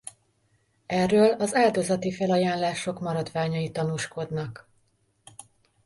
Erről 0.87 1.29
az 1.31 1.55
áldozati 1.55 2.11
felajánlások 2.11 2.99
maradványai 2.99 3.71
tanúskodnak. 3.71 4.69